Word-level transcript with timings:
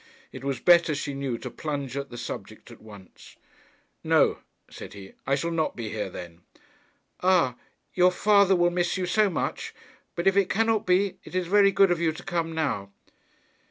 It 0.31 0.43
was 0.43 0.59
better, 0.59 0.95
she 0.95 1.13
knew, 1.13 1.37
to 1.37 1.51
plunge 1.51 1.95
at 1.95 2.09
the 2.09 2.17
subject 2.17 2.71
at 2.71 2.81
once. 2.81 3.35
'No,' 4.03 4.39
said 4.67 4.93
he. 4.95 5.13
'I 5.27 5.35
shall 5.35 5.51
not 5.51 5.75
be 5.75 5.89
here 5.89 6.09
then.' 6.09 6.41
'Ah, 7.21 7.55
your 7.93 8.11
father 8.11 8.55
will 8.55 8.71
miss 8.71 8.97
you 8.97 9.05
so 9.05 9.29
much! 9.29 9.75
But 10.15 10.25
if 10.25 10.35
it 10.35 10.49
cannot 10.49 10.87
be, 10.87 11.19
it 11.23 11.35
is 11.35 11.45
very 11.45 11.71
good 11.71 11.91
of 11.91 12.01
you 12.01 12.11
to 12.13 12.23
come 12.23 12.51
now. 12.51 12.89